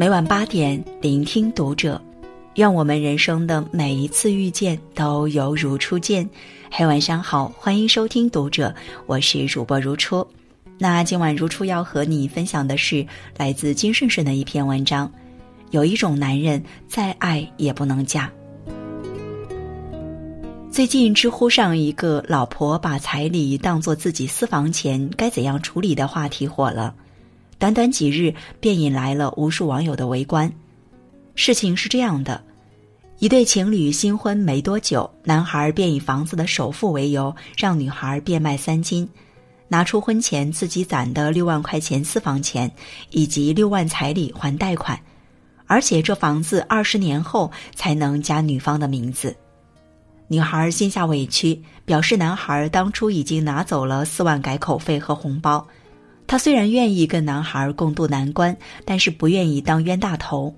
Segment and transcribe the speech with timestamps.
[0.00, 2.00] 每晚八点，聆听读者。
[2.54, 6.30] 愿我们人生的每一次遇见都犹如初见。
[6.70, 8.72] 嘿，晚上好，欢迎收听读者，
[9.06, 10.24] 我是主播如初。
[10.78, 13.04] 那今晚如初要和你分享的是
[13.36, 15.10] 来自金顺顺的一篇文章。
[15.72, 18.30] 有一种男人再爱也不能嫁。
[20.70, 26.94] 最近知乎上一个“老婆把彩礼当做自己私房钱，该怎样处理”的话题火了，
[27.58, 30.52] 短短几日便引来了无数网友的围观。
[31.34, 32.42] 事情是这样的：
[33.18, 39.08] 一对情侣新婚没多久，男孩便以房子的首付为由，让女孩变卖三金，
[39.66, 42.70] 拿出婚前自己攒的六万块钱私房钱
[43.10, 44.98] 以及六万彩礼还贷款，
[45.66, 49.36] 而且这房子二十年后才能加女方的名字。
[50.28, 55.66] 女孩心下委屈，表示男孩当初已经拿走了四万改口费和红包。
[56.28, 60.54] 他虽然愿意跟男孩共度难关，但是不愿意当冤大头。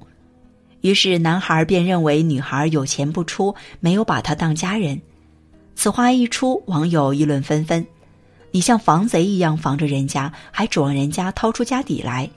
[0.81, 5.01] 于是男孩便认为女孩有钱不出，没有把他当家人。
[5.77, 7.87] 此话一出，网友议论纷纷
[8.51, 12.29] ：“你像防贼一样防着人家，还指望人家掏出家底来？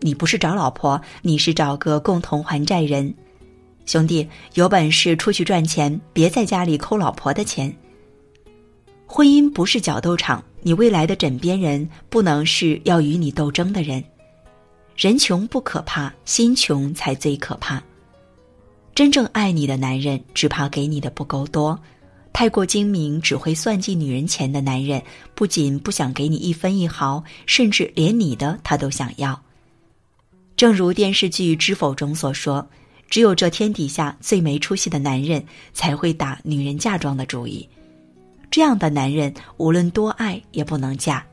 [0.00, 3.14] 你不是找老婆，你是找个共同还债人。”
[3.84, 7.76] 兄弟，有本事出去赚钱，别在家里抠老婆的钱。
[9.06, 14.02] 婚姻不是角斗场，你未来的枕边人不能是要与你斗争的人。
[14.96, 17.82] 人穷不可怕，心穷才最可怕。
[18.94, 21.78] 真正爱你的男人，只怕给你的不够多。
[22.32, 25.02] 太过精明，只会算计女人钱的男人，
[25.34, 29.42] 不仅不想给你一分一毫，甚至连你的他都想要。
[30.56, 32.66] 正如电视剧《知否》中所说。
[33.10, 37.68] 只有这天底下最没出息的男人才会打女人嫁妆的主意，
[38.52, 41.24] 这样的男人无论多爱也不能嫁。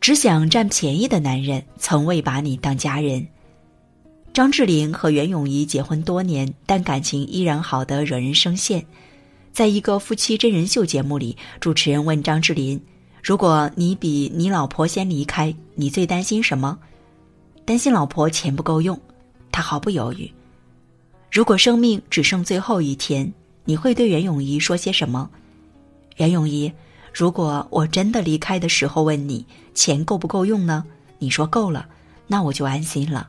[0.00, 3.28] 只想占便宜的男人从未把你当家人。
[4.32, 8.82] 张智霖和袁咏仪结婚多年，但感情依然好得惹人生羡。
[9.52, 12.80] 在一个夫妻真人秀节目里，主持人问张智霖
[13.22, 16.78] ：“如果你比你老婆先离开，你最担心什么？”
[17.66, 18.98] 担心老婆钱不够用。
[19.52, 20.30] 他毫不犹豫。
[21.30, 23.30] 如果生命只剩最后一天，
[23.64, 25.28] 你会对袁咏仪说些什么？
[26.18, 26.70] 袁咏仪，
[27.12, 30.84] 如果我真的离开的时候问你钱够不够用呢？
[31.18, 31.88] 你说够了，
[32.26, 33.28] 那我就安心了。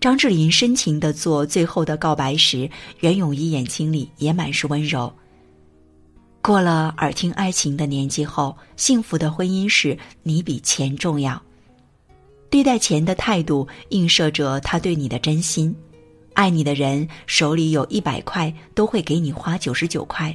[0.00, 2.68] 张智霖深情的做最后的告白时，
[3.00, 5.12] 袁咏仪眼睛里也满是温柔。
[6.42, 11.40] 过了耳听爱情的年纪后，幸福的婚姻是你比钱重要。
[12.50, 15.74] 对待钱的态度映射着他对你的真心。
[16.34, 20.32] 爱你的人手里有一百块，都会给你花九十九块；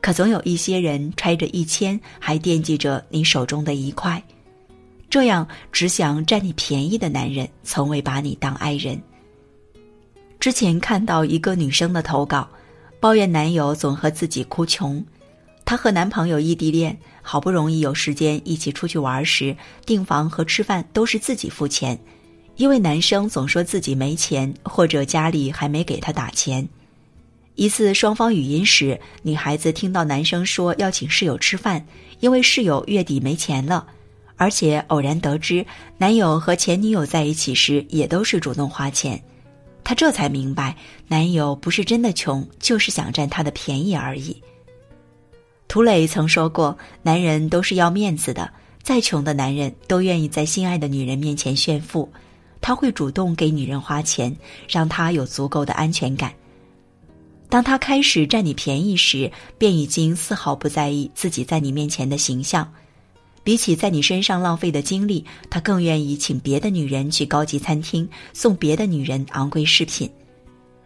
[0.00, 4.22] 可总有一些人揣着一千，还惦记着你手中的一块。
[5.08, 9.00] 这样只想占你便宜的男人，从未把你当爱人。
[10.38, 12.48] 之前看到一个女生的投稿，
[12.98, 15.04] 抱怨男友总和自己哭穷。
[15.64, 21.98] 她和男朋友异地恋，好不容易有时间一起出去玩时，订房和吃饭都是自己付钱，
[22.56, 26.66] 因为男生总说自己没钱，或者家里还没给他打钱。
[27.56, 31.84] 一次双方语音时，女孩子听到男生说要请室友吃饭，
[32.20, 33.86] 因为室友月底没钱了，
[34.36, 35.66] 而且偶然得知
[35.98, 39.22] 男友和前女友在一起时也都是主动花钱，
[39.84, 40.74] 她这才明白，
[41.06, 44.40] 男友不是真的穷，就是想占她的便宜而已。
[45.68, 48.50] 涂磊曾说过：“男人都是要面子的，
[48.82, 52.10] 再穷的男人都愿意在心爱的女人面前炫富，
[52.60, 54.34] 他会主动给女人花钱，
[54.66, 56.32] 让她有足够的安全感。
[57.50, 62.72] 当他开始占你便宜时，便已经丝毫不在意自己在你面前的形象。
[63.42, 70.08] 比起在你身上浪费的精力，他更愿意请别的女人去高级餐厅，送别的女人昂贵饰品。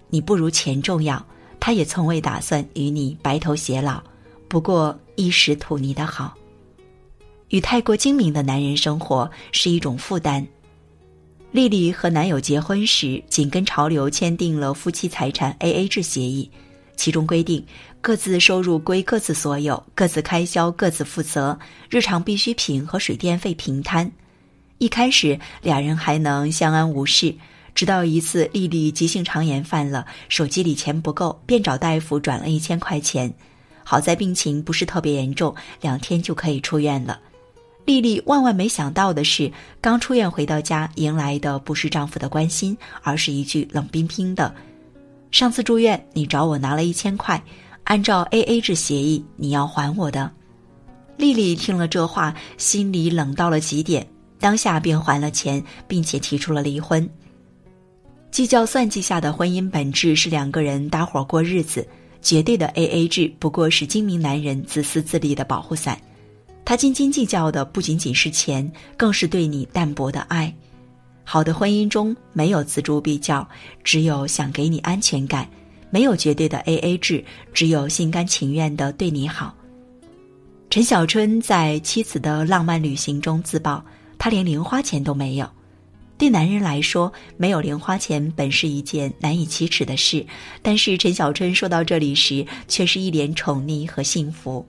[0.08, 1.24] 你不如钱重要，
[1.60, 4.02] 他也从未打算与你白头偕老。”
[4.46, 6.32] 不过一时图你的好，
[7.48, 10.46] 与太过精明的男人生活是一种负担。
[11.54, 16.50] 丽丽和男友结婚时，紧跟潮流签订了夫妻财产 A A 制协议，
[16.96, 17.64] 其中规定
[18.00, 21.56] 各自收入归各自所有，各自开销各自负责，
[21.88, 24.10] 日常必需品和水电费平摊。
[24.78, 27.32] 一开始俩人还能相安无事，
[27.72, 33.32] 直到一次丽丽急性肠炎犯了，手机里钱不够，便找大夫转了一千块钱。
[33.84, 37.20] 好在病情不是特别严重，两天就可以出院了。
[37.84, 44.54] 丽丽万万没想到的是，刚出院回到家，迎来的不是丈夫的关心，而是一句冷冰冰的
[45.30, 47.42] ：“上次住院你找我拿了一千块，
[47.84, 50.30] 按照 A A 制协议你要还我的。”
[51.18, 54.06] 丽丽听了这话，心里冷到了极点，
[54.40, 57.08] 当下便还了钱，并且提出了离婚。
[58.30, 61.86] 计较算计下的婚姻本质是两个人搭伙过日子，
[62.22, 66.00] 绝对的 A A 制不过是精明男人自私自利的保护伞。
[66.64, 70.52] 他斤斤计较的不仅仅是钱，更是对你淡薄的爱。
[71.22, 73.46] 好的婚姻中没有锱铢必较，
[73.82, 75.44] 只有想给你安全感；
[75.90, 79.54] 没有绝对的 A A 制，只有心甘情愿的对你好。
[80.70, 83.84] 陈小春在妻子的浪漫旅行中自曝，
[84.18, 85.48] 他连零花钱都没有。
[86.16, 90.24] 对男人来说，没有零花钱本是一件难以启齿的事，
[90.62, 94.66] 但是陈小春说到这里时，却是一脸宠溺和幸福。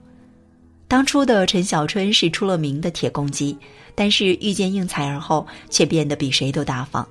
[0.88, 3.56] 当初的陈小春是出了名的铁公鸡，
[3.94, 7.06] 但是遇见应采儿后，却变得比谁都大方。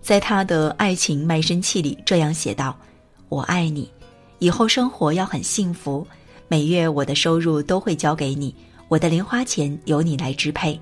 [0.00, 2.74] 在他的爱情卖身契里这样写道
[3.28, 3.90] ：“我爱你，
[4.38, 6.06] 以后生活要很幸福，
[6.48, 8.54] 每月我的收入都会交给你，
[8.88, 10.80] 我的零花钱由你来支配。”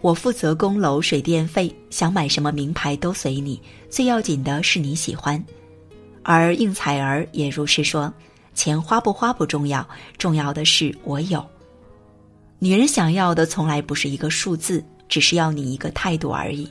[0.00, 5.42] 我负责供楼水电费，想买什么名牌都随你，最要紧的是你喜欢。
[6.22, 8.12] 而应采儿也如是说
[8.54, 9.86] ：“钱花不花不重要，
[10.16, 11.44] 重要的是我有。”
[12.58, 16.70] 女人想要的从来不是一个数字，只是要你一个态度而已。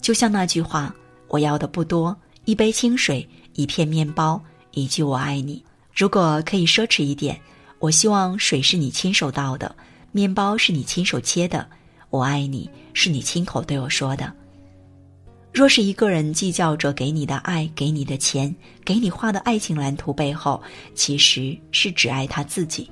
[0.00, 0.94] 就像那句话
[1.28, 4.40] ：“我要的不多，一杯清水，一片面包，
[4.70, 5.62] 一句我爱你。”
[5.94, 7.38] 如果可以奢侈一点，
[7.80, 9.74] 我希望水是你亲手倒的，
[10.12, 11.68] 面包是你亲手切的。
[12.08, 14.32] 我爱你是你亲口对我说的。
[15.52, 18.54] 若是一个人计较着给你的爱、给你的钱、
[18.84, 20.62] 给你画的爱情蓝图背后，
[20.94, 22.88] 其实是只爱他自己。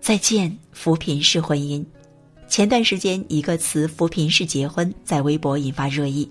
[0.00, 1.84] 再见，扶贫式婚姻。
[2.48, 6.28] 前段时间，一个词“扶贫式结婚”在微博引发热议。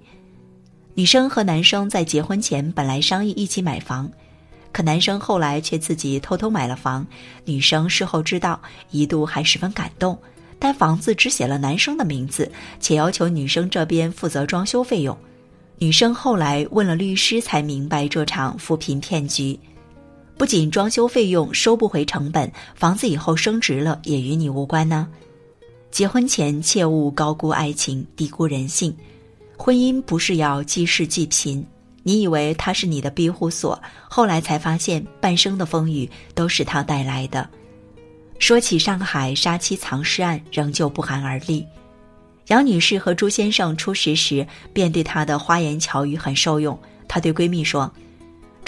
[0.96, 4.12] 女生和男生在结婚前本来商议一起买房，
[4.74, 7.06] 可男生后来却自己偷偷买了房。
[7.46, 10.18] 女生事后知道，一度还十分感动。
[10.58, 12.52] 但房子只写了男生的名字，
[12.82, 15.18] 且要求女生这边负责装修费用。
[15.78, 19.58] 女生后来问了律师，才明白这场扶贫骗局。
[20.40, 25.06] 不仅装修费用收不回成本，房子以后升值了也与你无关呢。
[25.92, 28.96] 结婚前切勿高估爱情，低估人性。
[29.58, 31.62] 婚姻不是要济世济贫，
[32.04, 33.78] 你以为它是你的庇护所，
[34.10, 37.50] 后来才发现半生的风雨都是他带来的。
[38.40, 41.66] 说起上海杀妻藏尸案，仍旧不寒而栗。
[42.48, 46.80] 杨女士和朱先生初识时，便对她的花言巧语很受用。
[47.10, 47.92] 她对闺蜜说：“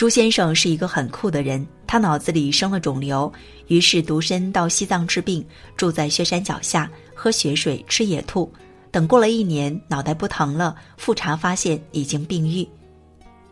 [0.02, 3.32] 朱先生是一个很酷的人，他脑子里生了肿瘤，
[3.68, 5.46] 于是独身到西藏治病，
[5.78, 8.52] 住在雪山脚下，喝雪水，吃野兔。
[8.90, 12.68] 等过了一年，脑袋不疼了，复查发现已经病愈。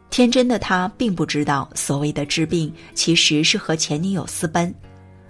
[0.09, 4.73] 天真的他并不知道，所谓的治病，其实是和前女友私奔。”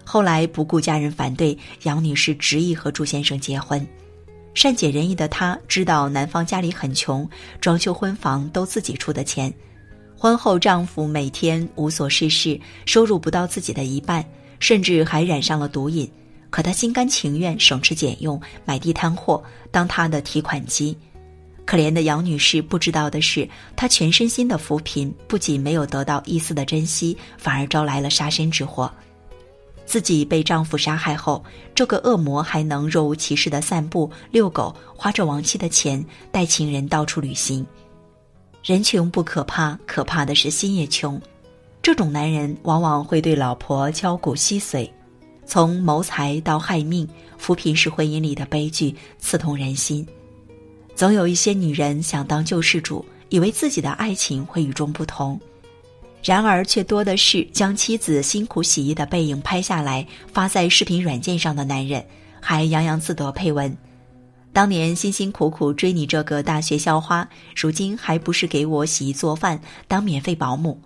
[0.05, 3.85] 后来不顾家人反对，杨女士执意和朱先生结婚。
[4.53, 7.29] 善解人意的她知道男方家里很穷，
[7.59, 9.53] 装修婚房都自己出的钱。
[10.21, 14.21] 婚后丈夫每天无所事事，收入不到自己的一半，
[14.59, 16.11] 甚至还染上了毒瘾。
[16.49, 20.93] 可她心甘情愿省吃俭用，买地摊货当他的提款机。
[21.63, 28.91] 可怜的杨女士不知道的是，她全身心的扶贫，不仅没有得到一丝的珍惜，反而招来了杀身之祸。
[29.85, 31.41] 自己被丈夫杀害后，
[31.73, 37.65] 这个恶魔还能若无其事的散步、遛狗，花着亡妻的钱带情人到处旅行。
[38.69, 41.19] 人穷不可怕，可怕的是心也穷。
[41.81, 44.87] 这种男人往往会对老婆敲骨吸髓，
[45.43, 50.07] 从谋财到害命，扶贫是婚姻里的悲剧刺痛人心。
[50.93, 55.41] 总有一些女人想当救世主，以为自己的爱情会与众不同。
[56.23, 62.05] 然而，却多的是将妻子辛苦洗衣的背影拍下来发在视频软件上的男人，
[62.39, 63.75] 还洋洋自得配文
[64.51, 70.79] ：“当年辛辛苦苦追你这个大学校花，如今还不是给我洗衣做饭当免费保姆？”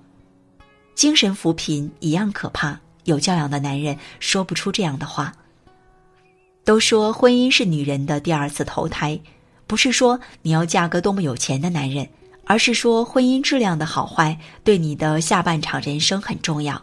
[0.95, 5.33] 精神扶贫一样可怕，有教养的男人说不出这样的话。
[6.63, 9.19] 都说婚姻是女人的第二次投胎，
[9.67, 12.07] 不是说你要嫁个多么有钱的男人。
[12.45, 16.79] 而是说，婚姻质量的好坏对你的下半场人生很重要。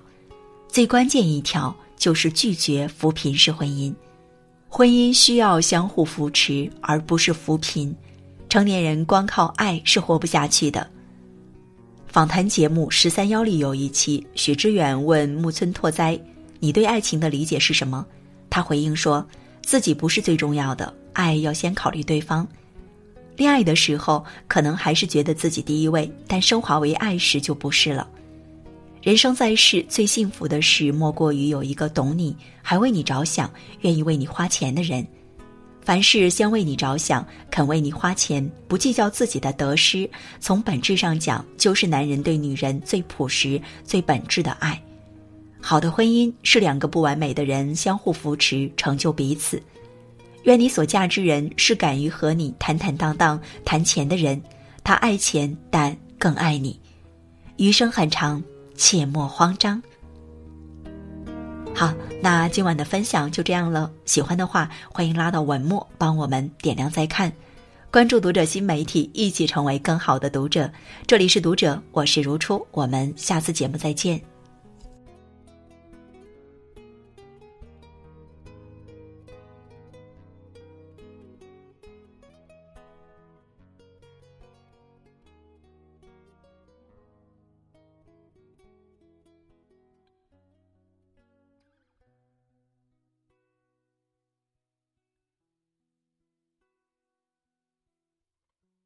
[0.68, 3.94] 最关键一条就是拒绝扶贫式婚姻。
[4.72, 7.94] 婚姻需要相互扶持，而不是扶贫。
[8.48, 10.88] 成年人光靠爱是活不下去的。
[12.06, 16.16] 访谈节目《十三幺》里有一期，许知远问木村拓哉
[16.60, 18.06] ：“你对爱情的理解是什么？”
[18.48, 19.26] 他回应说
[19.60, 22.46] ：“自己不是最重要的，爱要先考虑对方。”
[23.36, 28.08] 恋爱的时候，可能还是觉得自己第一位，但升华为爱时就不是了。
[29.02, 35.06] 人生在世，最幸福的事莫过于有一个懂你、还为你着想、愿意为你花钱的人。
[35.80, 44.80] 凡事先为你着想，肯为你花钱，不计较自己的得失，从本质上讲，就是男人对女人最朴实、最本质的爱。
[45.62, 49.60] 好的婚姻是两个不完美的人相互扶持，成就彼此。
[50.42, 54.40] 愿你所嫁之人是敢于和你坦坦荡荡谈钱的人，
[54.84, 56.78] 他爱钱，但更爱你。
[57.56, 58.42] 余生很长，
[58.80, 59.80] 切莫慌张。
[61.74, 63.92] 好，那今晚的分享就这样了。
[64.06, 67.30] 喜欢的话，欢迎拉到文末帮我们点亮再看，
[67.90, 70.72] 关注读者新媒体，一起成为更好的读者。
[71.06, 74.18] 这里是读者，我是如初，我们下次节目再见。